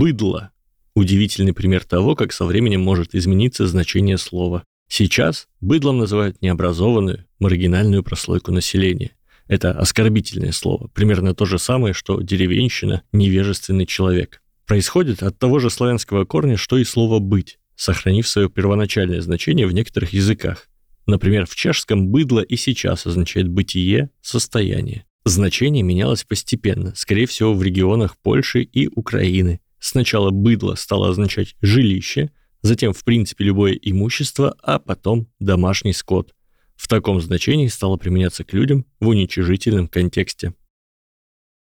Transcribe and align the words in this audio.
Быдло. 0.00 0.50
Удивительный 0.94 1.52
пример 1.52 1.84
того, 1.84 2.16
как 2.16 2.32
со 2.32 2.46
временем 2.46 2.80
может 2.80 3.14
измениться 3.14 3.66
значение 3.66 4.16
слова. 4.16 4.64
Сейчас 4.88 5.46
быдлом 5.60 5.98
называют 5.98 6.40
необразованную, 6.40 7.26
маргинальную 7.38 8.02
прослойку 8.02 8.50
населения. 8.50 9.10
Это 9.46 9.72
оскорбительное 9.72 10.52
слово, 10.52 10.88
примерно 10.94 11.34
то 11.34 11.44
же 11.44 11.58
самое, 11.58 11.92
что 11.92 12.22
деревенщина, 12.22 13.02
невежественный 13.12 13.84
человек. 13.84 14.40
Происходит 14.64 15.22
от 15.22 15.38
того 15.38 15.58
же 15.58 15.68
славянского 15.68 16.24
корня, 16.24 16.56
что 16.56 16.78
и 16.78 16.84
слово 16.84 17.18
«быть», 17.18 17.58
сохранив 17.76 18.26
свое 18.26 18.48
первоначальное 18.48 19.20
значение 19.20 19.66
в 19.66 19.72
некоторых 19.72 20.14
языках. 20.14 20.68
Например, 21.04 21.44
в 21.44 21.54
чешском 21.54 22.08
«быдло» 22.08 22.40
и 22.40 22.56
сейчас 22.56 23.04
означает 23.04 23.50
«бытие», 23.50 24.08
«состояние». 24.22 25.04
Значение 25.26 25.82
менялось 25.82 26.24
постепенно, 26.24 26.94
скорее 26.96 27.26
всего, 27.26 27.52
в 27.52 27.62
регионах 27.62 28.16
Польши 28.16 28.62
и 28.62 28.88
Украины. 28.88 29.60
Сначала 29.80 30.30
«быдло» 30.30 30.74
стало 30.74 31.08
означать 31.08 31.56
«жилище», 31.62 32.30
затем, 32.62 32.92
в 32.92 33.02
принципе, 33.02 33.44
любое 33.44 33.72
имущество, 33.72 34.54
а 34.62 34.78
потом 34.78 35.26
«домашний 35.40 35.94
скот». 35.94 36.34
В 36.76 36.86
таком 36.86 37.20
значении 37.20 37.66
стало 37.66 37.96
применяться 37.96 38.44
к 38.44 38.52
людям 38.52 38.86
в 39.00 39.08
уничижительном 39.08 39.88
контексте. 39.88 40.54